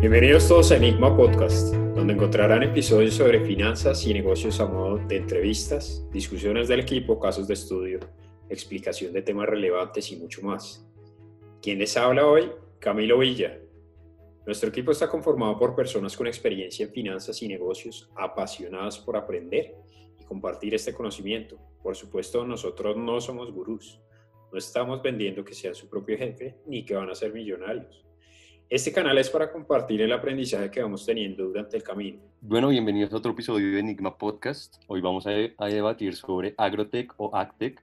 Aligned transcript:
Bienvenidos 0.00 0.46
todos 0.46 0.70
a 0.70 0.76
Enigma 0.76 1.16
Podcast, 1.16 1.74
donde 1.74 2.12
encontrarán 2.12 2.62
episodios 2.62 3.14
sobre 3.14 3.44
finanzas 3.44 4.06
y 4.06 4.14
negocios 4.14 4.60
a 4.60 4.66
modo 4.66 4.98
de 4.98 5.16
entrevistas, 5.16 6.06
discusiones 6.12 6.68
del 6.68 6.78
equipo, 6.78 7.18
casos 7.18 7.48
de 7.48 7.54
estudio, 7.54 7.98
explicación 8.48 9.12
de 9.12 9.22
temas 9.22 9.48
relevantes 9.48 10.12
y 10.12 10.16
mucho 10.16 10.40
más. 10.42 10.86
¿Quién 11.60 11.80
les 11.80 11.96
habla 11.96 12.24
hoy? 12.28 12.48
Camilo 12.78 13.18
Villa. 13.18 13.58
Nuestro 14.46 14.68
equipo 14.68 14.92
está 14.92 15.08
conformado 15.08 15.58
por 15.58 15.74
personas 15.74 16.16
con 16.16 16.28
experiencia 16.28 16.86
en 16.86 16.92
finanzas 16.92 17.42
y 17.42 17.48
negocios, 17.48 18.08
apasionadas 18.14 19.00
por 19.00 19.16
aprender 19.16 19.74
y 20.20 20.24
compartir 20.26 20.76
este 20.76 20.94
conocimiento. 20.94 21.58
Por 21.82 21.96
supuesto, 21.96 22.46
nosotros 22.46 22.96
no 22.96 23.20
somos 23.20 23.50
gurús. 23.50 24.00
No 24.52 24.58
estamos 24.58 25.02
vendiendo 25.02 25.44
que 25.44 25.54
sean 25.54 25.74
su 25.74 25.88
propio 25.88 26.16
jefe 26.16 26.54
ni 26.68 26.84
que 26.84 26.94
van 26.94 27.10
a 27.10 27.16
ser 27.16 27.32
millonarios. 27.32 28.04
Este 28.70 28.92
canal 28.92 29.16
es 29.16 29.30
para 29.30 29.50
compartir 29.50 30.02
el 30.02 30.12
aprendizaje 30.12 30.70
que 30.70 30.82
vamos 30.82 31.06
teniendo 31.06 31.44
durante 31.44 31.78
el 31.78 31.82
camino. 31.82 32.20
Bueno, 32.42 32.68
bienvenidos 32.68 33.10
a 33.14 33.16
otro 33.16 33.32
episodio 33.32 33.72
de 33.72 33.80
Enigma 33.80 34.18
Podcast. 34.18 34.76
Hoy 34.88 35.00
vamos 35.00 35.26
a, 35.26 35.30
debatir 35.30 36.14
sobre 36.14 36.54
Agrotech 36.58 37.14
o 37.16 37.34
AgTech, 37.34 37.82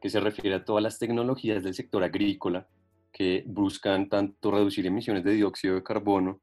que 0.00 0.10
se 0.10 0.18
refiere 0.18 0.56
a 0.56 0.64
todas 0.64 0.82
las 0.82 0.98
tecnologías 0.98 1.62
del 1.62 1.72
sector 1.72 2.02
agrícola 2.02 2.66
que 3.12 3.44
buscan 3.46 4.08
tanto 4.08 4.50
reducir 4.50 4.84
emisiones 4.86 5.22
de 5.22 5.34
dióxido 5.34 5.76
de 5.76 5.84
carbono 5.84 6.40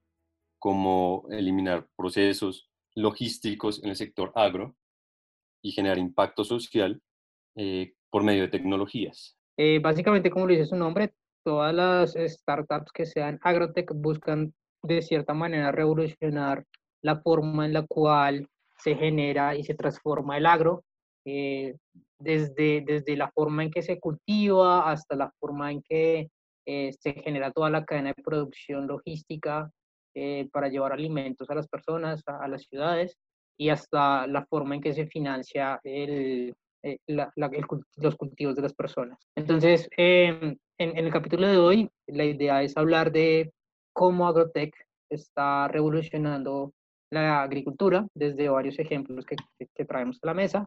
como 0.58 1.28
eliminar 1.30 1.86
procesos 1.98 2.70
logísticos 2.96 3.84
en 3.84 3.90
el 3.90 3.98
sector 3.98 4.32
agro 4.36 4.74
y 5.62 5.74
generar 5.74 5.98
impacto 5.98 6.46
social 6.46 7.02
eh, 7.58 7.92
por 8.10 8.24
medio 8.24 8.44
de 8.44 8.48
tecnologías. 8.48 9.38
Eh, 9.58 9.80
básicamente, 9.80 10.30
como 10.30 10.46
lo 10.46 10.54
dice 10.54 10.66
su 10.66 10.78
nombre, 10.78 11.14
todas 11.46 11.74
las 11.74 12.14
startups 12.14 12.92
que 12.92 13.06
sean 13.06 13.40
agrotech 13.44 13.92
buscan 13.94 14.54
de 14.82 15.02
cierta 15.02 15.34
manera 15.34 15.72
revolucionar 15.72 16.66
la 17.04 17.22
forma 17.22 17.66
en 17.66 17.74
la 17.74 17.86
cual 17.88 18.48
se 18.80 18.96
genera 18.96 19.56
y 19.56 19.64
se 19.64 19.76
transforma 19.76 20.38
el 20.38 20.48
agro, 20.48 20.84
eh, 21.24 21.76
desde, 22.20 22.84
desde 22.86 23.16
la 23.16 23.32
forma 23.32 23.64
en 23.64 23.72
que 23.72 23.84
se 23.84 24.00
cultiva 24.00 24.90
hasta 24.90 25.16
la 25.16 25.32
forma 25.40 25.72
en 25.72 25.82
que 25.84 26.30
eh, 26.66 26.92
se 27.00 27.14
genera 27.14 27.52
toda 27.52 27.70
la 27.70 27.86
cadena 27.86 28.14
de 28.16 28.24
producción 28.24 28.88
logística 28.88 29.70
eh, 30.16 30.50
para 30.52 30.70
llevar 30.70 30.94
alimentos 30.94 31.48
a 31.50 31.56
las 31.56 31.68
personas, 31.68 32.24
a, 32.26 32.48
las 32.48 32.64
ciudades, 32.64 33.18
y 33.58 33.70
hasta 33.70 34.26
la 34.26 34.46
forma 34.48 34.76
en 34.76 34.82
que 34.82 34.94
se 34.94 35.06
financia 35.06 35.80
el, 35.84 36.56
los 37.98 38.16
cultivos 38.16 38.56
de 38.56 38.62
las 38.62 38.74
personas. 38.74 39.20
Entonces, 39.36 39.88
em, 40.78 40.92
en, 40.98 41.06
el 41.06 41.12
capítulo 41.12 41.48
de 41.48 41.58
hoy, 41.58 41.90
la 42.08 42.26
idea 42.26 42.64
es 42.64 42.76
hablar 42.78 43.12
de 43.12 43.52
cómo 43.94 44.28
Agrotech 44.28 44.74
está 45.10 45.68
revolucionando 45.68 46.74
la 47.12 47.44
agricultura 47.44 48.08
desde 48.14 48.50
varios 48.50 48.78
ejemplos 48.80 49.26
que, 49.26 49.36
que, 49.74 49.86
traemos 49.86 50.20
a 50.22 50.28
la 50.28 50.34
mesa 50.34 50.66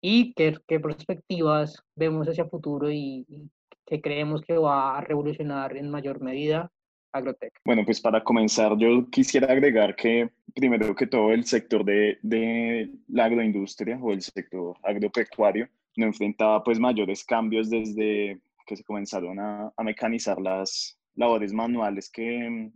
y 0.00 0.32
qué, 0.34 0.56
qué, 0.66 0.78
perspectivas 0.78 1.82
vemos 1.96 2.28
hacia 2.28 2.44
futuro 2.44 2.90
y, 2.90 3.24
y 3.28 3.50
qué 3.86 4.00
creemos 4.00 4.42
que 4.42 4.56
va 4.56 4.96
a 4.96 5.00
revolucionar 5.00 5.76
en 5.76 5.90
mayor 5.90 6.20
medida 6.20 6.70
Agrotech. 7.12 7.54
Bueno, 7.64 7.84
pues 7.84 8.00
para 8.00 8.22
comenzar, 8.22 8.76
yo 8.76 9.08
quisiera 9.10 9.50
agregar 9.50 9.96
que 9.96 10.30
primero 10.54 10.94
que 10.94 11.06
todo 11.06 11.32
el 11.32 11.44
sector 11.44 11.84
de, 11.84 12.18
de 12.22 12.90
la 13.08 13.24
agroindustria 13.24 13.98
o 14.00 14.12
el 14.12 14.20
sector 14.20 14.76
agropecuario 14.82 15.68
no 15.96 16.06
enfrentaba 16.06 16.62
pues 16.62 16.78
mayores 16.78 17.24
cambios 17.24 17.70
desde 17.70 18.40
que 18.68 18.76
se 18.76 18.84
comenzaron 18.84 19.40
a, 19.40 19.72
mecanizar 19.82 20.38
las 20.40 21.00
labores 21.14 21.52
manuales 21.52 22.10
que, 22.10 22.70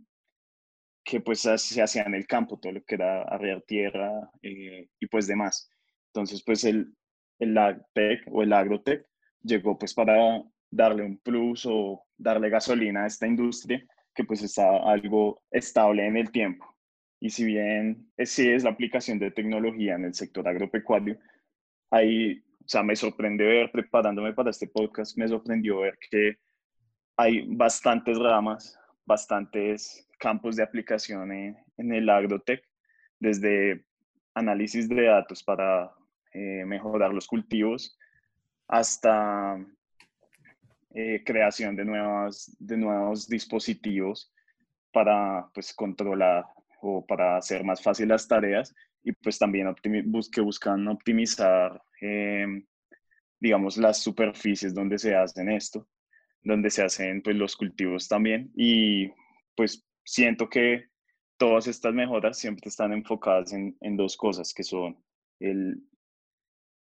que 1.05 1.21
pues 1.21 1.41
se 1.41 1.81
hacían 1.81 2.07
en 2.07 2.15
el 2.15 2.27
campo, 2.27 2.59
todo 2.59 2.73
lo 2.73 2.83
que 2.83 2.95
era 2.95 3.21
arrear 3.23 3.61
tierra 3.61 4.11
eh, 4.41 4.89
y 4.99 5.07
pues 5.07 5.27
demás. 5.27 5.69
Entonces 6.07 6.43
pues 6.43 6.63
el, 6.63 6.93
el 7.39 7.57
AgTech 7.57 8.23
o 8.31 8.41
el 8.41 8.53
Agrotech 8.53 9.05
llegó 9.43 9.77
pues 9.77 9.93
para 9.93 10.43
darle 10.71 11.03
un 11.03 11.17
plus 11.19 11.65
o 11.67 12.03
darle 12.17 12.49
gasolina 12.49 13.03
a 13.03 13.07
esta 13.07 13.27
industria 13.27 13.85
que 14.15 14.23
pues 14.23 14.41
está 14.41 14.77
algo 14.77 15.43
estable 15.51 16.05
en 16.07 16.17
el 16.17 16.31
tiempo. 16.31 16.75
Y 17.19 17.29
si 17.29 17.45
bien 17.45 18.11
sí 18.17 18.49
es 18.49 18.63
la 18.63 18.71
aplicación 18.71 19.19
de 19.19 19.31
tecnología 19.31 19.95
en 19.95 20.05
el 20.05 20.13
sector 20.13 20.47
agropecuario, 20.47 21.17
hay 21.91 22.43
o 22.65 22.67
sea, 22.67 22.81
me 22.81 22.95
sorprende 22.95 23.43
ver, 23.43 23.71
preparándome 23.71 24.33
para 24.33 24.49
este 24.49 24.67
podcast, 24.67 25.17
me 25.17 25.27
sorprendió 25.27 25.79
ver 25.79 25.97
que 26.09 26.37
hay 27.17 27.45
bastantes 27.47 28.17
ramas, 28.17 28.79
bastantes 29.05 30.07
campos 30.17 30.55
de 30.55 30.63
aplicación 30.63 31.31
en, 31.31 31.57
el 31.77 32.09
agrotech, 32.09 32.63
desde 33.19 33.85
análisis 34.33 34.87
de 34.87 35.03
datos 35.03 35.43
para 35.43 35.91
eh, 36.33 36.63
mejorar 36.65 37.13
los 37.13 37.27
cultivos 37.27 37.97
hasta 38.67 39.57
eh, 40.95 41.21
creación 41.25 41.75
de, 41.75 41.83
nuevas, 41.83 42.55
de 42.59 42.77
nuevos 42.77 43.27
dispositivos 43.27 44.31
para 44.93 45.49
pues, 45.53 45.73
controlar 45.73 46.45
o 46.81 47.05
para 47.05 47.35
hacer 47.37 47.63
más 47.63 47.83
fácil 47.83 48.07
las 48.07 48.27
tareas 48.27 48.73
y 49.03 49.11
pues 49.11 49.37
también 49.37 49.67
que 50.31 50.41
buscan 50.41 50.87
optimizar, 50.87 51.81
em, 52.01 52.65
digamos, 53.39 53.77
las 53.77 54.01
superficies 54.01 54.73
donde 54.73 54.97
se 54.97 55.15
hacen 55.15 55.49
esto, 55.49 55.87
donde 56.41 56.69
se 56.69 56.83
hacen 56.83 57.21
pues 57.21 57.35
los 57.35 57.55
cultivos 57.55 58.07
también 58.07 58.51
y 58.55 59.11
pues 59.55 59.85
siento 60.05 60.49
que 60.49 60.89
todas 61.37 61.67
estas 61.67 61.93
mejoras 61.93 62.37
siempre 62.37 62.69
están 62.69 62.93
enfocadas 62.93 63.53
en, 63.53 63.77
en 63.81 63.97
dos 63.97 64.15
cosas 64.15 64.53
que 64.53 64.63
son 64.63 64.97
el 65.39 65.83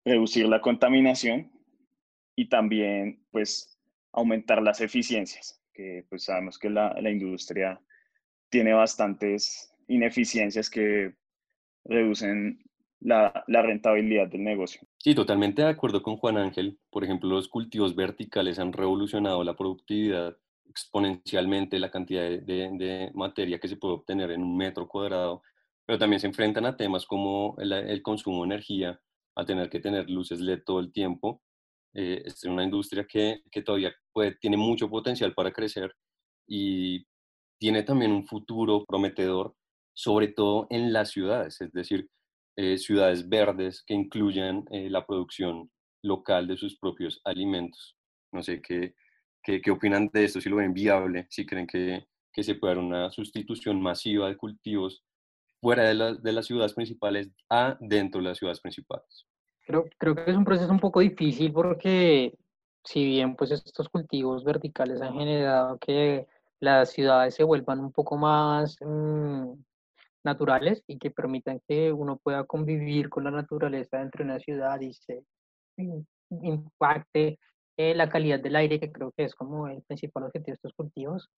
reducir 0.03 0.47
la 0.47 0.61
contaminación 0.61 1.51
y 2.35 2.49
también 2.49 3.23
pues 3.31 3.79
aumentar 4.11 4.61
las 4.63 4.81
eficiencias, 4.81 5.61
que 5.73 6.05
pues 6.09 6.23
sabemos 6.23 6.57
que 6.57 6.69
la, 6.69 6.93
la 6.99 7.11
industria 7.11 7.79
tiene 8.49 8.73
bastantes 8.73 9.71
ineficiencias 9.87 10.69
que 10.69 11.13
reducen 11.87 12.59
la, 12.99 13.43
la, 13.47 13.61
rentabilidad 13.61 14.27
del 14.27 14.43
negocio. 14.43 14.81
Sí, 14.97 15.13
totalmente 15.13 15.61
de 15.61 15.69
acuerdo 15.69 16.01
con 16.01 16.17
Juan 16.17 16.37
Ángel. 16.37 16.79
Por 16.89 17.03
ejemplo, 17.03 17.29
los 17.29 17.47
cultivos 17.47 17.95
verticales 17.95 18.59
han 18.59 18.73
revolucionado 18.73 19.43
la 19.43 19.55
productividad 19.55 20.35
exponencialmente, 20.69 21.79
la 21.79 21.91
cantidad 21.91 22.23
de, 22.23 22.41
de, 22.41 23.11
materia 23.13 23.59
que 23.59 23.67
se 23.67 23.77
puede 23.77 23.95
obtener 23.95 24.31
en 24.31 24.43
un 24.43 24.57
metro 24.57 24.87
cuadrado, 24.87 25.41
pero 25.85 25.97
también 25.97 26.19
se 26.19 26.27
enfrentan 26.27 26.65
a 26.65 26.75
temas 26.75 27.05
como 27.05 27.55
el, 27.59 27.71
el 27.71 28.01
consumo 28.01 28.43
de 28.43 28.47
energía, 28.47 28.99
a 29.35 29.45
tener 29.45 29.69
que 29.69 29.79
tener 29.79 30.09
luces 30.09 30.39
LED 30.39 30.63
todo 30.65 30.79
el 30.79 30.91
tiempo. 30.91 31.41
Eh, 31.93 32.23
es 32.25 32.43
una 32.43 32.63
industria 32.63 33.05
que, 33.07 33.41
que 33.51 33.61
todavía 33.61 33.93
puede, 34.11 34.35
tiene 34.35 34.57
mucho 34.57 34.89
potencial 34.89 35.33
para 35.33 35.51
crecer 35.51 35.93
y 36.47 37.05
tiene 37.59 37.83
también 37.83 38.11
un 38.11 38.25
futuro 38.27 38.85
prometedor 38.85 39.55
sobre 39.97 40.27
todo 40.27 40.67
en 40.69 40.93
las 40.93 41.09
ciudades, 41.09 41.59
es 41.59 41.71
decir, 41.73 42.07
eh, 42.55 42.77
ciudades 42.77 43.27
verdes 43.27 43.83
que 43.83 43.95
incluyan 43.95 44.63
eh, 44.69 44.91
la 44.91 45.03
producción 45.07 45.71
local 46.03 46.47
de 46.47 46.55
sus 46.55 46.77
propios 46.77 47.19
alimentos. 47.23 47.97
No 48.31 48.43
sé 48.43 48.61
¿qué, 48.61 48.93
qué, 49.41 49.71
opinan 49.71 50.07
de 50.13 50.25
esto, 50.25 50.39
si 50.39 50.49
lo 50.49 50.57
ven 50.57 50.71
viable, 50.71 51.25
si 51.31 51.47
creen 51.47 51.65
que, 51.65 52.05
que 52.31 52.43
se 52.43 52.53
puede 52.53 52.75
dar 52.75 52.83
una 52.83 53.09
sustitución 53.09 53.81
masiva 53.81 54.27
de 54.27 54.37
cultivos 54.37 55.03
fuera 55.59 55.85
de, 55.85 56.17
de, 56.21 56.31
las 56.31 56.45
ciudades 56.45 56.75
principales 56.75 57.31
a 57.49 57.75
dentro 57.79 58.21
de 58.21 58.27
las 58.27 58.37
ciudades 58.37 58.59
principales. 58.59 59.25
Creo, 59.65 59.85
creo 59.97 60.13
que 60.13 60.29
es 60.29 60.37
un 60.37 60.45
proceso 60.45 60.71
un 60.71 60.79
poco 60.79 60.99
difícil 60.99 61.51
porque 61.51 62.37
si 62.83 63.03
bien 63.03 63.35
pues 63.35 63.49
estos 63.49 63.89
cultivos 63.89 64.43
verticales 64.43 65.01
han 65.01 65.15
generado 65.15 65.79
que 65.79 66.27
las 66.59 66.91
ciudades 66.91 67.33
se 67.33 67.43
vuelvan 67.43 67.79
un 67.79 67.91
poco 67.91 68.15
más 68.15 68.77
mm, 68.79 69.53
naturales 70.27 70.83
y 70.87 70.99
que 70.99 71.09
permitan 71.09 71.61
que 71.67 71.91
uno 71.91 72.17
pueda 72.17 72.43
convivir 72.43 73.09
con 73.09 73.23
la 73.23 73.31
naturaleza 73.31 73.97
dentro 73.97 74.23
de 74.23 74.31
una 74.31 74.39
ciudad 74.39 74.79
y 74.81 74.93
se 74.93 75.23
impacte 76.29 77.39
eh, 77.77 77.95
la 77.95 78.09
calidad 78.09 78.39
del 78.39 78.55
aire, 78.55 78.79
que 78.79 78.91
creo 78.91 79.11
que 79.15 79.23
es 79.23 79.33
como 79.35 79.67
el 79.67 79.81
principal 79.83 80.23
objetivo 80.23 80.47
de 80.47 80.53
estos 80.53 80.73
cultivos. 80.73 81.29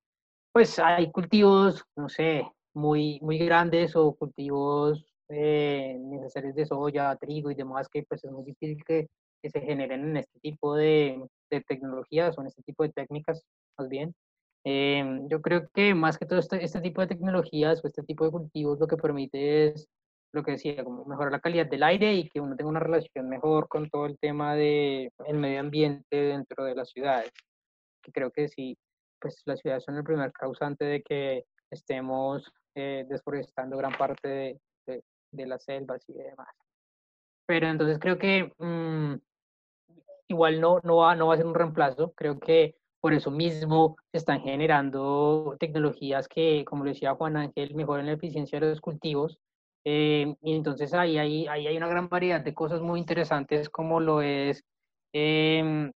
Pues 0.51 0.79
hay 0.79 1.11
cultivos, 1.11 1.83
no 1.95 2.09
sé, 2.09 2.43
muy, 2.73 3.19
muy 3.21 3.37
grandes 3.37 3.95
o 3.95 4.13
cultivos 4.15 5.05
eh, 5.29 5.97
necesarios 5.99 6.55
de 6.55 6.65
soya, 6.65 7.15
trigo 7.17 7.51
y 7.51 7.55
demás, 7.55 7.87
que 7.87 8.03
pues 8.03 8.23
es 8.23 8.31
muy 8.31 8.43
difícil 8.43 8.83
que, 8.83 9.07
que 9.43 9.49
se 9.49 9.61
generen 9.61 10.09
en 10.09 10.17
este 10.17 10.39
tipo 10.39 10.75
de, 10.75 11.21
de 11.51 11.61
tecnologías 11.61 12.37
o 12.37 12.41
en 12.41 12.47
este 12.47 12.63
tipo 12.63 12.83
de 12.83 12.89
técnicas, 12.89 13.43
más 13.77 13.89
bien. 13.89 14.13
Em, 14.71 15.27
yo 15.29 15.41
creo 15.41 15.67
que 15.73 15.95
más 15.95 16.19
que 16.19 16.27
todo 16.27 16.37
este, 16.37 16.63
este, 16.63 16.79
tipo 16.79 17.01
de 17.01 17.07
tecnologías 17.07 17.83
o 17.83 17.87
este 17.87 18.03
tipo 18.03 18.23
de 18.25 18.29
cultivos 18.29 18.79
lo 18.79 18.85
que 18.85 18.97
permite 18.97 19.69
es 19.69 19.89
lo 20.31 20.43
que 20.43 20.51
decía, 20.51 20.83
como 20.83 21.05
mejorar 21.05 21.31
la 21.31 21.39
calidad 21.39 21.65
del 21.65 21.81
aire 21.81 22.13
y 22.13 22.29
que 22.29 22.39
uno 22.39 22.55
tenga 22.55 22.69
una 22.69 22.79
relación 22.79 23.27
mejor 23.29 23.67
con 23.67 23.89
todo 23.89 24.05
el 24.05 24.19
tema 24.19 24.53
del 24.53 25.11
el 25.25 25.37
medio 25.37 25.61
ambiente 25.61 26.15
dentro 26.15 26.65
de 26.65 26.75
las 26.75 26.91
ciudades. 26.91 27.31
Que 28.03 28.11
creo 28.11 28.29
que 28.29 28.47
sí, 28.47 28.77
pues 29.19 29.41
las 29.45 29.59
ciudades 29.59 29.83
son 29.85 29.97
el 29.97 30.03
primer 30.03 30.31
causante 30.33 30.85
de 30.85 31.01
que 31.01 31.45
estemos 31.71 32.51
eh, 32.75 33.07
desforestando 33.09 33.75
gran 33.75 33.93
parte 33.93 34.27
de, 34.85 35.03
de, 35.31 35.45
las 35.47 35.63
selvas 35.63 36.07
y 36.09 36.13
demás. 36.13 36.53
Pero 37.47 37.67
entonces 37.69 37.97
creo 37.97 38.19
que 38.19 38.53
mm, 38.59 39.15
igual 40.27 40.61
no, 40.61 40.79
no, 40.83 40.97
va, 40.97 41.15
no 41.15 41.25
va 41.25 41.33
a 41.33 41.37
ser 41.37 41.47
un 41.47 41.55
reemplazo, 41.55 42.13
creo 42.13 42.39
que 42.39 42.78
por 43.01 43.13
eso 43.13 43.31
mismo 43.31 43.95
están 44.11 44.41
generando 44.41 45.55
tecnologías 45.59 46.27
que, 46.27 46.65
como 46.65 46.83
decía 46.83 47.15
Juan 47.15 47.37
Ángel, 47.37 47.75
mejoran 47.75 48.07
la 48.07 48.13
eficiencia 48.13 48.59
de 48.59 48.69
los 48.69 48.81
cultivos. 48.81 49.39
Eh, 49.85 50.35
y 50.41 50.53
entonces 50.55 50.93
ahí, 50.93 51.17
hay 51.17 51.77
una 51.77 51.87
gran 51.87 52.09
variedad 52.09 52.41
de 52.41 52.53
cosas 52.53 52.81
muy 52.81 52.99
interesantes 52.99 53.69
como 53.69 53.99
lo 54.01 54.21
es 54.21 54.63
em, 55.13 55.91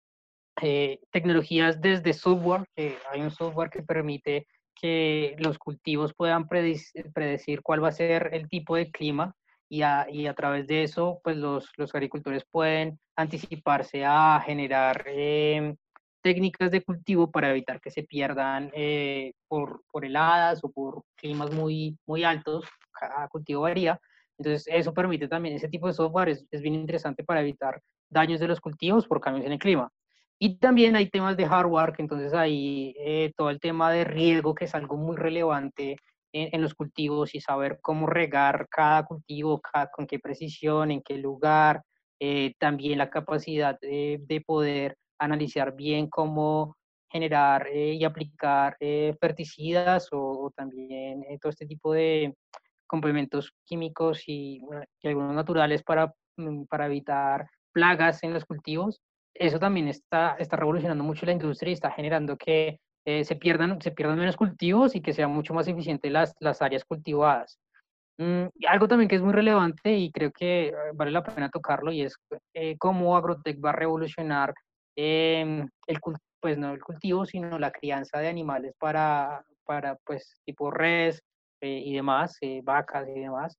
eh, 0.61 0.99
tecnologías 1.11 1.79
desde 1.81 2.13
software, 2.13 2.65
que 2.75 2.97
hay 3.11 3.21
un 3.21 3.31
software 3.31 3.69
que 3.69 3.83
permite 3.83 4.47
que 4.75 5.35
los 5.39 5.57
cultivos 5.57 6.13
puedan 6.15 6.47
predecir, 6.47 7.61
cuál 7.63 7.83
va 7.83 7.89
a 7.89 7.91
ser 7.93 8.29
el 8.33 8.49
tipo 8.49 8.75
de 8.75 8.91
clima 8.91 9.33
y 9.69 9.83
a, 9.83 10.33
través 10.35 10.67
de 10.67 10.83
eso, 10.83 11.19
pues 11.23 11.37
los, 11.37 11.69
agricultores 11.93 12.43
pueden 12.49 12.99
anticiparse 13.15 14.03
a 14.05 14.41
generar 14.45 15.05
eh, 15.07 15.75
técnicas 16.29 16.69
de 16.69 16.83
cultivo 16.83 17.31
para 17.31 17.49
evitar 17.49 17.81
que 17.81 17.89
se 17.89 18.03
pierdan 18.03 18.69
eh, 18.75 19.33
por, 19.47 19.81
por, 19.91 20.05
heladas 20.05 20.63
o 20.63 20.71
por 20.71 21.01
climas 21.15 21.51
muy, 21.51 21.97
muy 22.05 22.23
altos, 22.23 22.65
cada 22.91 23.27
cultivo 23.29 23.61
varía. 23.61 23.99
Entonces, 24.37 24.67
eso 24.71 24.93
permite 24.93 25.27
también, 25.27 25.55
ese 25.55 25.69
tipo 25.69 25.87
de 25.87 25.93
software 25.93 26.29
es, 26.29 26.45
es 26.51 26.61
bien 26.61 26.75
interesante 26.75 27.23
para 27.23 27.41
evitar 27.41 27.81
daños 28.11 28.39
de 28.39 28.47
los 28.47 28.61
cultivos 28.61 29.07
por 29.07 29.19
cambios 29.19 29.47
en 29.47 29.53
el 29.53 29.57
clima. 29.57 29.89
Y 30.37 30.59
también 30.59 30.95
hay 30.95 31.09
temas 31.09 31.35
de 31.35 31.47
hardware, 31.47 31.93
que 31.93 32.03
entonces 32.03 32.31
hay 32.35 32.93
eh, 32.99 33.33
todo 33.35 33.49
el 33.49 33.59
tema 33.59 33.91
de 33.91 34.03
riego, 34.03 34.53
que 34.53 34.65
es 34.65 34.75
algo 34.75 34.95
muy 34.95 35.17
relevante 35.17 35.97
en, 36.31 36.61
los 36.61 36.75
cultivos 36.75 37.33
y 37.33 37.41
saber 37.41 37.79
cómo 37.81 38.05
regar 38.05 38.67
cada 38.69 39.03
cultivo, 39.03 39.59
con 39.91 40.05
qué 40.05 40.19
precisión, 40.19 40.91
en 40.91 41.01
qué 41.01 41.17
lugar. 41.17 41.81
Eh, 42.19 42.53
también 42.59 42.99
la 42.99 43.09
capacidad 43.09 43.79
de 43.81 44.43
poder 44.45 44.95
analizar 45.19 45.75
bien 45.75 46.09
cómo 46.09 46.75
generar 47.11 47.67
eh, 47.67 47.93
y 47.93 48.03
aplicar 48.03 48.77
pesticidas 49.19 50.07
o, 50.11 50.51
también 50.55 51.23
todo 51.41 51.49
este 51.49 51.65
tipo 51.65 51.93
de 51.93 52.35
complementos 52.87 53.51
químicos 53.65 54.23
y, 54.27 54.61
y 55.01 55.07
algunos 55.07 55.33
naturales 55.33 55.83
para, 55.83 56.13
mm, 56.37 56.63
para 56.65 56.85
evitar 56.87 57.49
plagas 57.71 58.23
en 58.23 58.33
los 58.33 58.45
cultivos 58.45 59.01
eso 59.39 59.57
también 59.59 59.87
está, 59.87 60.35
está 60.37 60.57
revolucionando 60.57 61.03
mucho 61.03 61.25
la 61.25 61.31
industria 61.31 61.71
y 61.71 61.73
está 61.73 61.91
generando 61.91 62.37
que 62.37 62.79
eh, 63.05 63.23
se, 63.23 63.35
pierdan, 63.35 63.81
se 63.81 63.91
pierdan 63.91 64.19
menos 64.19 64.35
cultivos 64.35 64.95
y 64.95 65.01
que 65.01 65.13
sean 65.13 65.31
mucho 65.31 65.53
más 65.53 65.67
eficientes 65.67 66.11
las, 66.11 66.35
las 66.39 66.61
áreas 66.61 66.83
cultivadas. 66.83 67.57
Mm, 68.17 68.47
algo 68.67 68.87
también 68.89 69.07
que 69.07 69.15
es 69.15 69.21
muy 69.21 69.33
relevante 69.33 69.95
y 69.95 70.11
creo 70.11 70.31
que 70.31 70.67
eh, 70.67 70.73
vale 70.93 71.11
la 71.11 71.23
pena 71.23 71.49
tocarlo 71.49 71.91
y 71.93 72.01
es 72.01 72.15
eh, 72.53 72.75
cómo 72.77 73.15
Agrotech 73.15 73.63
va 73.63 73.69
a 73.69 73.73
revolucionar 73.73 74.53
em, 75.01 75.67
el, 75.87 75.99
pues 76.41 76.57
no 76.57 76.71
el 76.73 76.81
cultivo, 76.81 77.25
sino 77.25 77.57
la 77.57 77.71
crianza 77.71 78.19
de 78.19 78.27
animales 78.27 78.73
para, 78.79 79.43
para 79.65 79.95
pues 80.05 80.41
tipo 80.45 80.71
res 80.71 81.21
y 81.61 81.93
demás, 81.93 82.37
vacas 82.63 83.07
y 83.09 83.19
demás. 83.19 83.57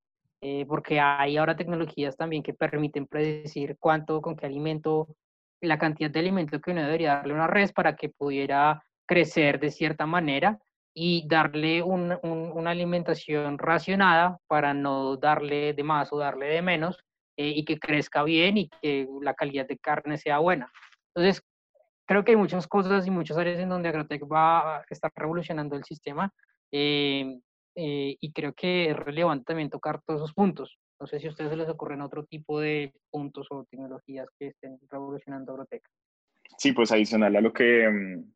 porque 0.66 1.00
hay 1.00 1.36
ahora 1.36 1.56
tecnologías 1.56 2.16
también 2.16 2.42
que 2.42 2.54
permiten 2.54 3.06
predecir 3.06 3.76
cuánto, 3.78 4.22
con 4.22 4.36
qué 4.36 4.46
alimento 4.46 5.08
la 5.60 5.78
cantidad 5.78 6.10
de 6.10 6.20
alimento 6.20 6.60
que 6.60 6.70
uno 6.70 6.82
debería 6.82 7.16
darle 7.16 7.32
a 7.32 7.36
una 7.36 7.46
res 7.46 7.72
para 7.72 7.96
que 7.96 8.08
pudiera 8.08 8.82
crecer 9.06 9.60
de 9.60 9.70
cierta 9.70 10.06
manera 10.06 10.58
y 10.94 11.26
darle 11.28 11.82
una 11.82 12.70
alimentación 12.70 13.58
racionada 13.58 14.38
para 14.46 14.74
no 14.74 15.16
darle 15.16 15.72
de 15.72 15.84
más 15.84 16.12
o 16.12 16.18
darle 16.18 16.46
de 16.46 16.62
menos 16.62 16.98
eh, 17.36 17.52
y 17.54 17.64
que 17.64 17.78
crezca 17.78 18.22
bien 18.22 18.58
y 18.58 18.68
que 18.68 19.06
la 19.22 19.34
calidad 19.34 19.66
de 19.66 19.78
carne 19.78 20.18
sea 20.18 20.38
buena. 20.38 20.70
Entonces, 21.14 21.42
creo 22.06 22.24
que 22.24 22.32
hay 22.32 22.36
muchas 22.36 22.66
cosas 22.66 23.06
y 23.06 23.10
muchas 23.10 23.38
áreas 23.38 23.60
en 23.60 23.68
donde 23.68 23.88
Agrotech 23.88 24.22
va 24.24 24.78
a 24.78 24.84
estar 24.90 25.12
revolucionando 25.14 25.76
el 25.76 25.84
sistema 25.84 26.32
eh, 26.72 27.38
eh, 27.76 28.16
y 28.20 28.32
creo 28.32 28.52
que 28.52 28.90
es 28.90 28.96
relevante 28.96 29.44
también 29.44 29.70
tocar 29.70 30.02
todos 30.02 30.20
esos 30.20 30.34
puntos. 30.34 30.78
No 30.98 31.06
sé 31.06 31.18
si 31.20 31.26
a 31.26 31.30
ustedes 31.30 31.50
se 31.50 31.56
les 31.56 31.68
ocurren 31.68 32.02
otro 32.02 32.24
tipo 32.24 32.60
de 32.60 32.92
puntos 33.10 33.46
o 33.50 33.64
tecnologías 33.70 34.28
que 34.38 34.48
estén 34.48 34.78
revolucionando 34.90 35.52
Agrotech. 35.52 35.82
Sí, 36.58 36.72
pues 36.72 36.92
adicional 36.92 37.36
a 37.36 37.40
lo 37.40 37.52
que 37.52 37.88
mm, 37.88 38.32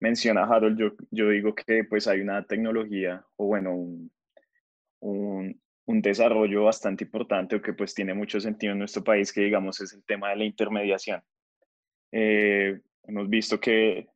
menciona 0.00 0.44
Harold, 0.44 0.78
yo, 0.78 0.92
yo 1.10 1.28
digo 1.28 1.54
que 1.54 1.84
pues 1.84 2.08
hay 2.08 2.20
una 2.20 2.44
tecnología 2.44 3.24
o 3.36 3.46
bueno, 3.46 3.74
un, 3.74 4.10
un, 5.00 5.60
un, 5.84 6.02
desarrollo 6.02 6.64
bastante 6.64 7.04
importante 7.04 7.56
o 7.56 7.62
que 7.62 7.74
pues 7.74 7.94
tiene 7.94 8.14
mucho 8.14 8.40
sentido 8.40 8.72
en 8.72 8.78
nuestro 8.78 9.04
país 9.04 9.32
que 9.32 9.42
digamos 9.42 9.80
es 9.80 9.92
el 9.92 10.02
tema 10.04 10.30
de 10.30 10.36
la 10.36 10.44
intermediación. 10.44 11.22
Eh, 12.12 12.80
hemos 13.04 13.28
visto 13.28 13.60
que 13.60 14.08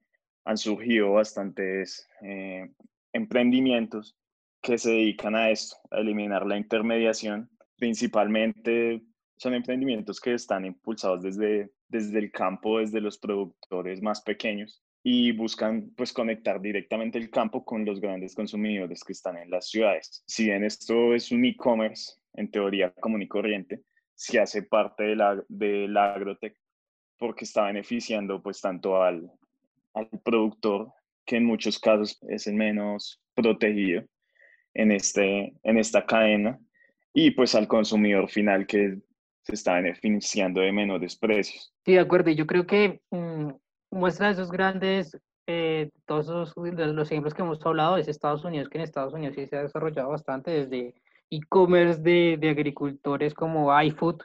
han 0.45 0.59
surgido 0.59 1.13
bastantes 1.13 2.09
eh, 2.23 2.71
emprendimientos 3.13 4.17
que 4.61 4.79
se 4.79 4.91
dedican 4.91 5.35
a 5.35 5.51
esto, 5.51 5.77
a 5.91 5.99
eliminar 5.99 6.47
la 6.47 6.57
intermediación 6.57 7.51
principalmente 7.77 9.03
son 9.37 9.55
emprendimientos 9.55 10.21
que 10.21 10.35
están 10.35 10.65
impulsados 10.65 11.23
desde, 11.23 11.71
desde 11.89 12.19
el 12.19 12.31
campo, 12.31 12.79
desde 12.79 13.01
los 13.01 13.19
productores 13.19 14.01
más 14.01 14.23
pequeños 14.23 14.83
y 15.03 15.33
buscan 15.33 15.91
pues 15.97 16.13
conectar 16.13 16.61
directamente 16.61 17.19
el 17.19 17.31
campo 17.31 17.65
con 17.65 17.85
los 17.85 18.01
grandes 18.01 18.35
consumidores 18.35 19.05
que 19.05 19.13
están 19.13 19.37
en 19.37 19.51
las 19.51 19.69
ciudades. 19.69 20.23
Si 20.27 20.45
bien 20.47 20.65
esto 20.65 21.15
es 21.15 21.31
un 21.31 21.45
e-commerce, 21.45 22.15
en 22.33 22.51
teoría 22.51 22.91
común 22.95 23.23
y 23.23 23.29
corriente, 23.29 23.83
se 24.15 24.41
hace 24.41 24.63
parte 24.63 25.05
de 25.05 25.17
la, 25.17 25.45
de 25.49 25.89
la 25.89 26.15
agrotech 26.15 26.57
porque 27.19 27.45
está 27.45 27.67
beneficiando 27.67 28.43
pues 28.43 28.61
tanto 28.61 29.03
al, 29.03 29.31
al 29.95 30.09
productor, 30.25 30.93
que 31.25 31.37
en 31.37 31.45
muchos 31.45 31.79
casos 31.79 32.19
es 32.29 32.47
el 32.47 32.55
menos 32.55 33.21
protegido 33.35 34.03
en, 34.75 34.93
este, 34.93 35.55
en 35.63 35.79
esta 35.79 36.05
cadena, 36.05 36.59
y 37.13 37.31
pues 37.31 37.55
al 37.55 37.69
consumidor 37.69 38.29
final 38.29 38.67
que 38.67 38.99
se 39.43 39.55
está 39.55 39.75
beneficiando 39.75 40.61
de 40.61 40.73
menores 40.73 41.17
precios. 41.17 41.73
Sí, 41.85 41.93
de 41.93 42.01
acuerdo. 42.01 42.31
Y 42.31 42.35
yo 42.35 42.47
creo 42.47 42.67
que 42.67 43.01
mm, 43.11 43.51
muestra 43.91 44.31
esos 44.31 44.51
grandes, 44.51 45.17
eh, 45.47 45.91
todos 46.07 46.55
los, 46.55 46.55
los 46.57 47.11
ejemplos 47.11 47.35
que 47.35 47.43
hemos 47.43 47.65
hablado 47.65 47.97
es 47.97 48.09
Estados 48.09 48.45
Unidos, 48.45 48.69
que 48.69 48.79
en 48.79 48.85
Estados 48.85 49.13
Unidos 49.13 49.37
sí 49.37 49.47
se 49.47 49.57
ha 49.57 49.63
desarrollado 49.63 50.09
bastante 50.09 50.51
desde 50.51 50.95
e-commerce 51.31 52.01
de, 52.01 52.37
de, 52.39 52.49
agricultores 52.49 53.35
como 53.35 53.81
iFood. 53.83 54.21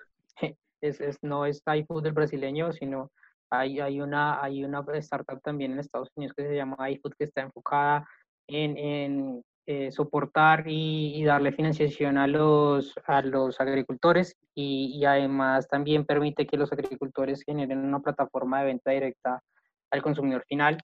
Es, 0.81 1.01
es, 1.01 1.17
no 1.21 1.45
es 1.45 1.61
iFood 1.65 2.03
del 2.03 2.13
brasileño, 2.13 2.71
sino 2.71 3.11
hay, 3.49 3.79
hay, 3.79 4.01
una, 4.01 4.41
hay 4.41 4.63
una 4.63 4.83
startup 4.95 5.41
también 5.41 5.73
en 5.73 5.79
Estados 5.79 6.09
Unidos 6.15 6.35
que 6.35 6.47
se 6.47 6.55
llama 6.55 6.89
iFood 6.89 7.13
que 7.17 7.25
está 7.25 7.41
enfocada 7.41 8.07
en, 8.47 8.77
en 8.77 9.43
eh, 9.71 9.91
soportar 9.91 10.63
y, 10.65 11.23
darle 11.23 11.51
financiación 11.51 12.17
a 12.17 12.25
los, 12.25 12.95
a 13.05 13.21
los 13.21 13.61
agricultores 13.61 14.35
y, 14.55 15.05
además 15.05 15.67
también 15.67 16.05
permite 16.05 16.47
que 16.47 16.57
los 16.57 16.71
agricultores 16.71 17.43
generen 17.45 17.85
una 17.85 17.99
plataforma 17.99 18.61
de 18.61 18.65
venta 18.65 18.89
directa 18.89 19.43
al 19.91 20.01
consumidor 20.01 20.43
final. 20.47 20.79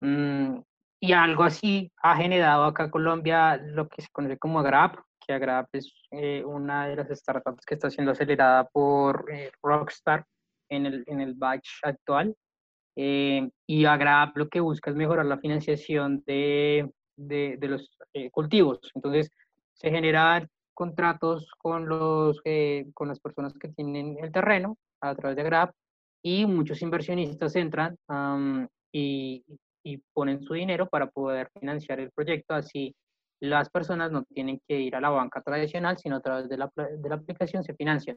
Mm, 0.00 0.60
y 0.98 1.12
algo 1.12 1.44
así 1.44 1.92
ha 2.02 2.16
generado 2.16 2.64
acá 2.64 2.90
Colombia 2.90 3.58
lo 3.58 3.86
que 3.86 4.00
se 4.00 4.08
conoce 4.10 4.38
como 4.38 4.60
Agrap, 4.60 4.96
que 5.26 5.34
Agrap 5.34 5.68
es 5.72 5.92
eh, 6.10 6.44
una 6.44 6.88
de 6.88 6.96
las 6.96 7.08
startups 7.08 7.64
que 7.66 7.74
está 7.74 7.90
siendo 7.90 8.12
acelerada 8.12 8.64
por 8.64 9.26
eh, 9.32 9.50
Rockstar 9.62 10.24
en 10.68 10.86
el, 10.86 11.04
en 11.06 11.20
el 11.20 11.34
batch 11.34 11.68
actual. 11.82 12.34
y 12.94 13.84
Agrap 13.84 14.36
lo 14.36 14.48
que 14.48 14.60
busca 14.60 14.90
es 14.90 14.96
mejorar 14.96 15.26
la 15.26 15.38
financiación 15.38 16.22
de 16.26 16.90
de, 17.16 17.56
de 17.58 17.68
los 17.68 17.98
eh, 18.12 18.30
cultivos. 18.30 18.78
Entonces, 18.94 19.30
se 19.72 19.90
generan 19.90 20.48
contratos 20.74 21.48
con, 21.58 21.88
los, 21.88 22.40
eh, 22.44 22.86
con 22.94 23.08
las 23.08 23.20
personas 23.20 23.54
que 23.54 23.68
tienen 23.68 24.16
el 24.20 24.30
terreno 24.30 24.76
a 25.00 25.14
través 25.14 25.36
de 25.36 25.42
GRAP 25.42 25.74
y 26.22 26.46
muchos 26.46 26.82
inversionistas 26.82 27.56
entran 27.56 27.96
y, 28.92 29.44
y, 29.82 29.98
ponen 30.12 30.42
su 30.42 30.54
dinero 30.54 30.88
para 30.88 31.06
poder 31.08 31.50
financiar 31.58 32.00
el 32.00 32.10
proyecto. 32.10 32.54
Así 32.54 32.94
las 33.40 33.68
personas 33.70 34.10
no 34.10 34.24
tienen 34.24 34.60
que 34.66 34.80
ir 34.80 34.96
a 34.96 35.00
la 35.00 35.10
banca 35.10 35.42
tradicional, 35.42 35.98
sino 35.98 36.16
a 36.16 36.20
través 36.20 36.48
de 36.48 36.56
la, 36.56 36.70
de 36.76 37.08
la 37.08 37.16
aplicación 37.16 37.62
se 37.62 37.74
financian. 37.74 38.16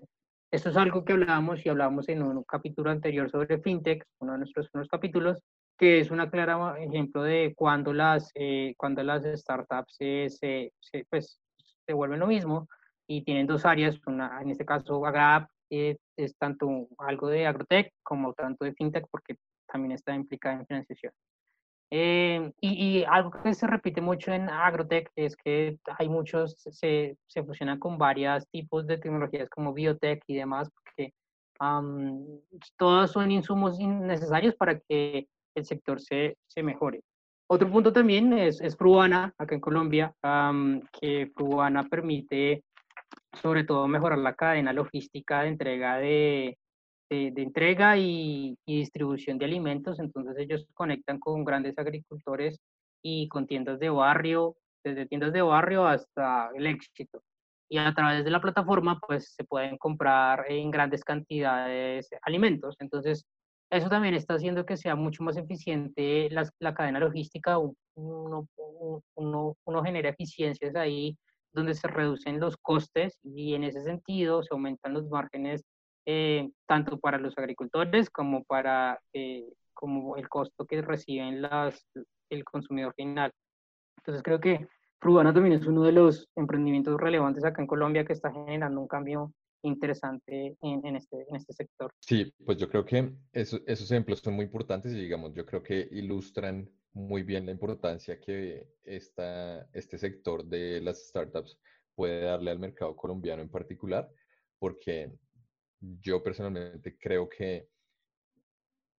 Esto 0.51 0.69
es 0.69 0.77
algo 0.77 1.05
que 1.05 1.13
hablábamos 1.13 1.63
y 1.63 1.69
hablábamos 1.69 2.09
en 2.09 2.23
un 2.23 2.43
capítulo 2.43 2.89
anterior 2.89 3.29
sobre 3.29 3.59
FinTech, 3.59 4.03
uno 4.19 4.33
de 4.33 4.39
nuestros 4.39 4.69
unos 4.73 4.87
capítulos, 4.87 5.43
que 5.77 5.99
es 5.99 6.09
un 6.09 6.25
claro 6.27 6.75
ejemplo 6.75 7.21
de 7.21 7.53
cuando 7.55 7.93
las, 7.93 8.31
eh, 8.33 8.73
cuando 8.75 9.03
las 9.03 9.23
startups 9.23 9.95
se, 9.97 10.73
pues, 11.09 11.39
se 11.85 11.93
vuelven 11.93 12.19
lo 12.19 12.27
mismo 12.27 12.67
y 13.07 13.23
tienen 13.23 13.45
dos 13.45 13.65
áreas, 13.65 13.99
una, 14.07 14.41
en 14.41 14.49
este 14.49 14.65
caso 14.65 15.05
Agrap 15.05 15.49
eh, 15.69 15.97
es 16.17 16.35
tanto 16.37 16.87
algo 16.97 17.27
de 17.27 17.45
agrotech 17.45 17.93
como 18.01 18.33
tanto 18.33 18.65
de 18.65 18.73
fintech 18.73 19.05
porque 19.11 19.35
también 19.67 19.91
está 19.91 20.15
implicada 20.15 20.55
en 20.55 20.65
financiación. 20.65 21.13
Eh, 21.91 22.51
y, 22.61 23.03
algo 23.05 23.31
que 23.31 23.53
se 23.53 23.65
repite 23.65 23.99
mucho 23.99 24.31
en 24.31 24.47
Agrotech 24.47 25.11
es 25.15 25.35
que 25.35 25.79
hay 25.97 26.07
muchos, 26.07 26.55
se, 26.59 27.17
se 27.25 27.43
fusionan 27.43 27.79
con 27.79 27.97
varios 27.97 28.47
tipos 28.49 28.85
de 28.85 28.97
tecnologías 28.97 29.49
como 29.49 29.73
biotech 29.73 30.23
y 30.27 30.35
demás, 30.35 30.69
porque 30.69 31.13
todos 32.77 33.11
son 33.11 33.31
insumos 33.31 33.79
necesarios 33.79 34.55
para 34.55 34.79
que 34.79 35.27
el 35.55 35.65
sector 35.65 35.99
se, 35.99 36.37
se 36.47 36.63
mejore. 36.63 37.01
Otro 37.47 37.69
punto 37.71 37.91
también 37.91 38.31
es, 38.33 38.61
es 38.61 38.77
Fruana, 38.77 39.33
acá 39.37 39.55
en 39.55 39.61
Colombia, 39.61 40.13
que 41.01 41.31
Fruana 41.35 41.83
permite 41.89 42.63
sobre 43.41 43.63
todo 43.63 43.87
mejorar 43.87 44.19
la 44.19 44.35
cadena 44.35 44.71
logística 44.71 45.41
de 45.41 45.47
entrega 45.47 45.97
de, 45.97 46.57
de, 47.09 47.33
entrega 47.35 47.97
y, 47.97 48.57
distribución 48.65 49.37
de 49.37 49.45
alimentos. 49.45 49.99
Entonces 49.99 50.35
ellos 50.37 50.65
conectan 50.73 51.19
con 51.19 51.43
grandes 51.43 51.77
agricultores 51.77 52.59
y 53.01 53.27
con 53.27 53.47
tiendas 53.47 53.79
de 53.79 53.89
barrio, 53.89 54.55
desde 54.83 55.05
tiendas 55.07 55.33
de 55.33 55.41
barrio 55.41 55.85
hasta 55.87 56.49
el 56.55 56.67
éxito. 56.67 57.21
Y 57.69 57.77
a 57.77 57.93
través 57.93 58.23
de 58.25 58.31
la 58.31 58.41
plataforma, 58.41 58.99
pues 58.99 59.33
se 59.35 59.43
pueden 59.43 59.77
comprar 59.77 60.45
en 60.49 60.71
grandes 60.71 61.03
cantidades 61.03 62.09
alimentos. 62.23 62.75
Entonces, 62.79 63.25
eso 63.69 63.89
también 63.89 64.15
está 64.15 64.33
haciendo 64.35 64.65
que 64.65 64.77
sea 64.77 64.95
mucho 64.95 65.23
más 65.23 65.37
eficiente 65.37 66.29
la, 66.31 66.49
la 66.59 66.73
cadena 66.73 66.99
logística. 66.99 67.59
Uno, 67.95 68.47
uno, 69.15 69.55
uno 69.65 69.83
genera 69.83 70.09
eficiencias 70.09 70.75
ahí 70.75 71.15
donde 71.53 71.75
se 71.75 71.87
reducen 71.87 72.39
los 72.39 72.57
costes 72.57 73.17
y 73.23 73.53
en 73.53 73.63
ese 73.63 73.83
sentido 73.83 74.43
se 74.43 74.49
aumentan 74.53 74.93
los 74.93 75.07
márgenes 75.09 75.63
eh, 76.11 76.49
tanto 76.65 76.97
para 76.97 77.19
los 77.19 77.37
agricultores 77.37 78.09
como 78.09 78.43
para 78.43 78.99
eh, 79.13 79.47
como 79.75 80.17
el 80.17 80.27
costo 80.27 80.65
que 80.65 80.81
reciben 80.81 81.39
las, 81.39 81.85
el 82.31 82.43
consumidor 82.43 82.95
final. 82.95 83.31
Entonces 83.97 84.23
creo 84.23 84.39
que 84.39 84.67
Frugana 84.99 85.31
también 85.31 85.53
es 85.53 85.67
uno 85.67 85.83
de 85.83 85.91
los 85.91 86.27
emprendimientos 86.35 86.99
relevantes 86.99 87.45
acá 87.45 87.61
en 87.61 87.67
Colombia 87.67 88.05
que 88.05 88.13
está 88.13 88.31
generando 88.31 88.81
un 88.81 88.87
cambio 88.87 89.31
interesante 89.61 90.57
en, 90.63 90.83
en, 90.83 90.95
este, 90.95 91.27
en 91.29 91.35
este 91.35 91.53
sector. 91.53 91.91
Sí, 91.99 92.33
pues 92.43 92.57
yo 92.57 92.67
creo 92.69 92.83
que 92.83 93.13
esos 93.31 93.91
ejemplos 93.91 94.21
son 94.21 94.33
muy 94.33 94.45
importantes 94.45 94.91
y 94.91 94.99
digamos, 94.99 95.35
yo 95.35 95.45
creo 95.45 95.61
que 95.61 95.89
ilustran 95.91 96.67
muy 96.93 97.21
bien 97.21 97.45
la 97.45 97.51
importancia 97.51 98.19
que 98.19 98.67
esta, 98.83 99.61
este 99.73 99.99
sector 99.99 100.43
de 100.43 100.81
las 100.81 101.07
startups 101.07 101.59
puede 101.93 102.21
darle 102.21 102.49
al 102.49 102.57
mercado 102.57 102.95
colombiano 102.95 103.43
en 103.43 103.49
particular, 103.49 104.09
porque 104.57 105.11
yo 105.79 106.21
personalmente 106.23 106.97
creo 106.97 107.27
que 107.29 107.69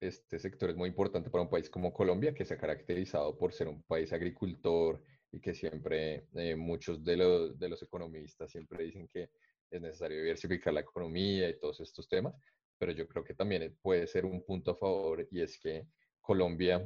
este 0.00 0.38
sector 0.38 0.70
es 0.70 0.76
muy 0.76 0.88
importante 0.88 1.30
para 1.30 1.42
un 1.42 1.50
país 1.50 1.68
como 1.68 1.92
Colombia, 1.92 2.34
que 2.34 2.44
se 2.44 2.54
ha 2.54 2.58
caracterizado 2.58 3.36
por 3.36 3.52
ser 3.52 3.68
un 3.68 3.82
país 3.82 4.12
agricultor 4.12 5.02
y 5.30 5.40
que 5.40 5.54
siempre 5.54 6.26
eh, 6.34 6.56
muchos 6.56 7.04
de 7.04 7.16
los, 7.16 7.58
de 7.58 7.68
los 7.68 7.82
economistas 7.82 8.50
siempre 8.50 8.84
dicen 8.84 9.06
que 9.08 9.30
es 9.70 9.80
necesario 9.80 10.22
diversificar 10.22 10.72
la 10.72 10.80
economía 10.80 11.48
y 11.48 11.58
todos 11.58 11.80
estos 11.80 12.08
temas, 12.08 12.34
pero 12.78 12.92
yo 12.92 13.06
creo 13.06 13.22
que 13.22 13.34
también 13.34 13.76
puede 13.82 14.06
ser 14.06 14.24
un 14.24 14.42
punto 14.44 14.72
a 14.72 14.76
favor 14.76 15.28
y 15.30 15.42
es 15.42 15.58
que 15.58 15.86
Colombia, 16.20 16.82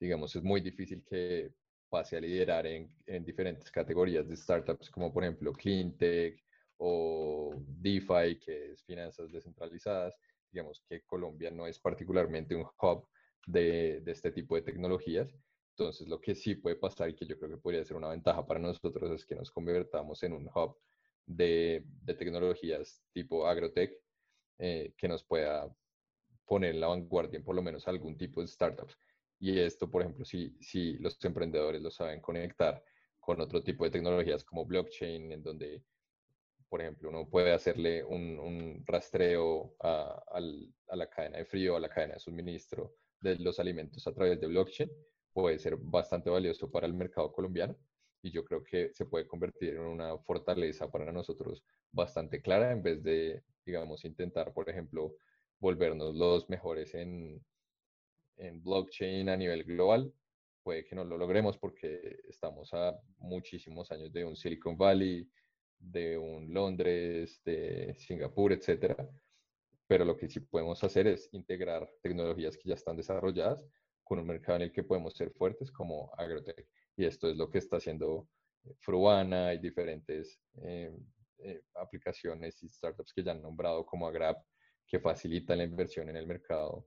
digamos, 0.00 0.34
es 0.34 0.42
muy 0.42 0.60
difícil 0.60 1.04
que 1.04 1.52
pase 1.88 2.16
a 2.16 2.20
liderar 2.20 2.66
en, 2.66 2.92
en 3.06 3.24
diferentes 3.24 3.70
categorías 3.70 4.26
de 4.26 4.36
startups 4.36 4.90
como 4.90 5.12
por 5.12 5.22
ejemplo 5.22 5.52
CleanTech, 5.52 6.42
o 6.78 7.52
DeFi, 7.56 8.38
que 8.38 8.72
es 8.72 8.82
finanzas 8.84 9.30
descentralizadas. 9.30 10.16
Digamos 10.50 10.82
que 10.88 11.02
Colombia 11.02 11.50
no 11.50 11.66
es 11.66 11.78
particularmente 11.78 12.54
un 12.54 12.66
hub 12.80 13.06
de, 13.46 14.00
de, 14.00 14.12
este 14.12 14.30
tipo 14.32 14.54
de 14.54 14.62
tecnologías. 14.62 15.34
Entonces, 15.70 16.08
lo 16.08 16.20
que 16.20 16.34
sí 16.34 16.56
puede 16.56 16.76
pasar 16.76 17.10
y 17.10 17.14
que 17.14 17.26
yo 17.26 17.38
creo 17.38 17.50
que 17.50 17.58
podría 17.58 17.84
ser 17.84 17.96
una 17.96 18.08
ventaja 18.08 18.44
para 18.46 18.60
nosotros 18.60 19.10
es 19.12 19.24
que 19.24 19.34
nos 19.34 19.50
convertamos 19.50 20.22
en 20.22 20.32
un 20.32 20.48
hub 20.54 20.76
de, 21.26 21.84
de 22.02 22.14
tecnologías 22.14 23.02
tipo 23.12 23.46
agrotech 23.46 23.92
eh, 24.58 24.94
que 24.96 25.06
nos 25.06 25.22
pueda 25.22 25.72
poner 26.46 26.74
en 26.74 26.80
la 26.80 26.88
vanguardia 26.88 27.36
en 27.36 27.44
por 27.44 27.54
lo 27.54 27.62
menos 27.62 27.86
algún 27.86 28.16
tipo 28.16 28.40
de 28.40 28.48
startups. 28.48 28.96
Y 29.38 29.58
esto, 29.60 29.88
por 29.88 30.02
ejemplo, 30.02 30.24
si, 30.24 30.56
si 30.60 30.94
los 30.98 31.22
emprendedores 31.24 31.80
lo 31.80 31.90
saben 31.90 32.20
conectar 32.20 32.82
con 33.20 33.40
otro 33.40 33.62
tipo 33.62 33.84
de 33.84 33.90
tecnologías 33.90 34.42
como 34.42 34.64
blockchain, 34.64 35.30
en 35.30 35.42
donde 35.42 35.84
por 36.68 36.80
ejemplo, 36.82 37.08
uno 37.08 37.28
puede 37.28 37.52
hacerle 37.52 38.04
un, 38.04 38.82
rastreo 38.86 39.74
a, 39.80 40.40
la 40.92 41.08
cadena 41.08 41.38
de 41.38 41.44
frío, 41.44 41.76
a 41.76 41.80
la 41.80 41.88
cadena 41.88 42.14
de 42.14 42.20
suministro 42.20 42.94
de 43.20 43.36
los 43.36 43.58
alimentos 43.58 44.06
a 44.06 44.12
través 44.12 44.40
de 44.40 44.46
blockchain, 44.46 44.90
puede 45.32 45.58
ser 45.58 45.76
bastante 45.76 46.30
valioso 46.30 46.70
para 46.70 46.86
el 46.86 46.94
mercado 46.94 47.32
colombiano 47.32 47.76
y 48.22 48.30
yo 48.30 48.44
creo 48.44 48.62
que 48.64 48.92
se 48.92 49.06
puede 49.06 49.26
convertir 49.26 49.74
en 49.74 49.80
una 49.80 50.18
fortaleza 50.18 50.90
para 50.90 51.12
nosotros 51.12 51.62
bastante 51.92 52.42
clara 52.42 52.72
en 52.72 52.82
vez 52.82 53.02
de, 53.02 53.42
digamos, 53.64 54.04
intentar, 54.04 54.52
por 54.52 54.68
ejemplo, 54.68 55.14
volvernos 55.60 56.14
los 56.14 56.48
mejores 56.50 56.94
en, 56.94 57.44
en 58.36 58.62
blockchain 58.62 59.28
a 59.28 59.36
nivel 59.36 59.64
global. 59.64 60.12
Puede 60.62 60.84
que 60.84 60.94
no 60.94 61.04
lo 61.04 61.16
logremos 61.16 61.56
porque 61.56 62.18
estamos 62.28 62.74
a 62.74 62.98
muchísimos 63.18 63.90
años 63.90 64.12
de 64.12 64.24
un 64.24 64.36
Silicon 64.36 64.76
Valley, 64.76 65.28
de 65.78 66.18
un 66.18 66.52
Londres, 66.52 67.40
de 67.44 67.94
Singapur, 67.98 68.52
etcétera. 68.52 69.08
Pero 69.86 70.04
lo 70.04 70.16
que 70.16 70.28
sí 70.28 70.40
podemos 70.40 70.82
hacer 70.84 71.06
es 71.06 71.28
integrar 71.32 71.88
tecnologías 72.02 72.56
que 72.56 72.68
ya 72.68 72.74
están 72.74 72.96
desarrolladas 72.96 73.66
con 74.04 74.18
un 74.18 74.26
mercado 74.26 74.56
en 74.56 74.62
el 74.62 74.72
que 74.72 74.82
podemos 74.82 75.14
ser 75.14 75.30
fuertes 75.30 75.70
como 75.70 76.12
agrotech. 76.16 76.66
Y 76.96 77.04
esto 77.04 77.28
es 77.30 77.36
lo 77.36 77.50
que 77.50 77.58
está 77.58 77.76
haciendo 77.76 78.28
Fruana 78.80 79.54
y 79.54 79.58
diferentes 79.58 80.40
eh, 80.62 80.92
eh, 81.38 81.62
aplicaciones 81.74 82.62
y 82.62 82.68
startups 82.68 83.12
que 83.12 83.22
ya 83.22 83.32
han 83.32 83.42
nombrado 83.42 83.86
como 83.86 84.06
Agrap, 84.08 84.44
que 84.86 84.98
facilitan 84.98 85.58
la 85.58 85.64
inversión 85.64 86.08
en 86.08 86.16
el 86.16 86.26
mercado 86.26 86.86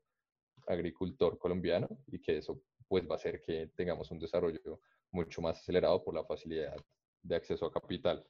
agricultor 0.68 1.38
colombiano 1.38 1.88
y 2.08 2.20
que 2.20 2.38
eso 2.38 2.62
pues 2.88 3.08
va 3.08 3.14
a 3.14 3.16
hacer 3.16 3.42
que 3.42 3.68
tengamos 3.76 4.12
un 4.12 4.20
desarrollo 4.20 4.82
mucho 5.12 5.42
más 5.42 5.60
acelerado 5.60 6.04
por 6.04 6.14
la 6.14 6.26
facilidad 6.26 6.76
de 7.22 7.36
acceso 7.36 7.66
a 7.66 7.72
capital. 7.72 8.26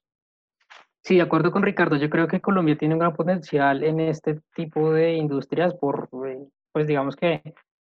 Sí, 1.04 1.16
de 1.16 1.24
acuerdo 1.24 1.52
con 1.52 1.64
Ricardo, 1.64 1.96
yo 1.96 2.10
creo 2.12 2.28
que 2.28 2.42
Colombia 2.42 2.78
tiene 2.78 2.94
un 2.94 3.00
gran 3.00 3.16
potencial 3.16 3.84
en 3.84 4.00
este 4.00 4.40
tipo 4.56 4.94
de 4.94 5.14
industrias 5.14 5.74
por, 5.74 6.10
eh, 6.28 6.48
pues 6.72 6.86
digamos 6.86 7.16
que 7.16 7.42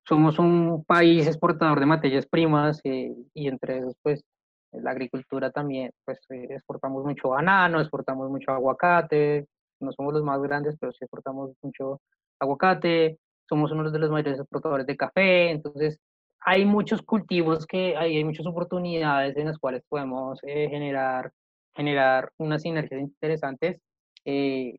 somos 0.03 0.39
un 0.39 0.84
país 0.84 1.27
exportador 1.27 1.79
de 1.79 1.86
materias 1.86 2.25
primas 2.25 2.82
eh, 2.84 3.13
y 3.36 3.48
entre 3.48 3.77
esos, 3.77 3.96
pues 4.01 4.24
la 4.72 4.91
agricultura 4.91 5.51
también, 5.51 5.91
pues 6.05 6.20
eh, 6.32 6.48
exportamos 6.50 7.05
mucho 7.05 7.29
banano, 7.29 7.79
exportamos 7.79 8.32
mucho 8.32 8.51
aguacate, 8.51 9.48
no 9.79 9.91
somos 9.93 10.13
los 10.15 10.24
más 10.24 10.41
grandes, 10.41 10.75
pero 10.79 10.91
sí 10.91 11.00
exportamos 11.01 11.51
mucho 11.62 12.01
aguacate, 12.39 13.20
somos 13.48 13.72
uno 13.72 13.91
de 13.91 14.00
los 14.00 14.10
mayores 14.10 14.39
exportadores 14.39 14.88
de 14.88 14.98
café, 14.98 15.51
entonces 15.51 16.00
hay 16.39 16.65
muchos 16.65 17.03
cultivos 17.03 17.67
que 17.67 17.96
hay 17.96 18.24
muchas 18.24 18.48
oportunidades 18.48 19.38
en 19.38 19.48
las 19.48 19.60
cuales 19.60 19.84
podemos 19.88 20.39
generar 20.41 21.32
generar 21.75 22.32
unas 22.38 22.62
sinergias 22.62 23.01
interesantes 23.01 23.80
eh, 24.25 24.77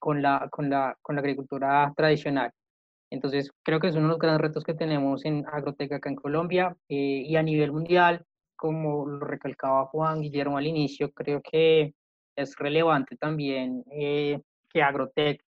con, 0.00 0.22
la, 0.22 0.48
con, 0.50 0.70
la, 0.70 0.96
con 1.02 1.16
la 1.16 1.20
agricultura 1.20 1.92
tradicional. 1.96 2.50
Entonces, 3.10 3.50
creo 3.62 3.80
que 3.80 3.88
es 3.88 3.94
uno 3.94 4.04
de 4.04 4.10
los 4.10 4.18
grandes 4.18 4.42
retos 4.42 4.64
que 4.64 4.74
tenemos 4.74 5.24
en 5.24 5.44
Agroteca 5.46 5.96
acá 5.96 6.10
en 6.10 6.16
Colombia 6.16 6.76
eh, 6.88 7.22
y 7.24 7.36
a 7.36 7.42
nivel 7.42 7.72
mundial, 7.72 8.24
como 8.56 9.06
lo 9.06 9.24
recalcaba 9.26 9.86
Juan 9.86 10.20
Guillermo 10.20 10.58
al 10.58 10.66
inicio, 10.66 11.12
creo 11.12 11.40
que 11.42 11.94
es 12.36 12.56
relevante 12.56 13.16
también 13.16 13.84
eh, 13.90 14.40
que 14.68 14.82
Agrotec 14.82 15.40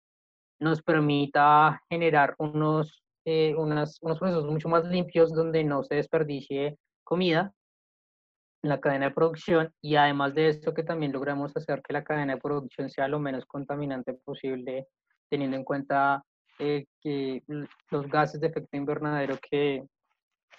nos 0.60 0.82
permita 0.82 1.82
generar 1.88 2.34
unos, 2.38 3.02
unos 3.24 3.98
procesos 4.00 4.44
mucho 4.46 4.68
más 4.68 4.84
limpios 4.84 5.32
donde 5.32 5.64
no 5.64 5.82
se 5.84 5.96
desperdicie 5.96 6.76
comida 7.04 7.52
la 8.62 8.80
cadena 8.80 9.06
de 9.06 9.14
producción 9.14 9.72
y 9.80 9.96
además 9.96 10.34
de 10.34 10.48
esto 10.48 10.74
que 10.74 10.82
también 10.82 11.12
logramos 11.12 11.56
hacer 11.56 11.80
que 11.82 11.92
la 11.92 12.04
cadena 12.04 12.34
de 12.34 12.40
producción 12.40 12.90
sea 12.90 13.08
lo 13.08 13.18
menos 13.20 13.46
contaminante 13.46 14.14
posible, 14.14 14.88
teniendo 15.30 15.56
en 15.56 15.64
cuenta 15.64 16.24
eh, 16.58 16.86
que 17.00 17.42
los 17.90 18.08
gases 18.08 18.40
de 18.40 18.48
efecto 18.48 18.76
invernadero 18.76 19.38
que, 19.38 19.84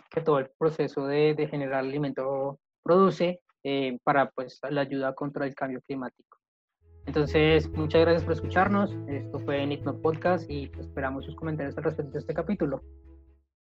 que 0.10 0.22
todo 0.22 0.40
el 0.40 0.50
proceso 0.58 1.06
de, 1.08 1.34
de 1.34 1.48
generar 1.48 1.80
alimento 1.80 2.60
produce 2.84 3.42
eh, 3.64 3.98
para 4.04 4.30
pues 4.30 4.60
la 4.70 4.82
ayuda 4.82 5.14
contra 5.14 5.46
el 5.46 5.54
cambio 5.54 5.82
climático. 5.82 6.38
Entonces, 7.06 7.68
muchas 7.72 8.02
gracias 8.02 8.24
por 8.24 8.34
escucharnos. 8.34 8.96
Esto 9.08 9.40
fue 9.40 9.66
Nitno 9.66 10.00
Podcast 10.00 10.50
y 10.50 10.72
esperamos 10.80 11.26
sus 11.26 11.36
comentarios 11.36 11.78
al 11.78 11.84
respecto 11.84 12.14
de 12.14 12.20
este 12.20 12.34
capítulo. 12.34 12.82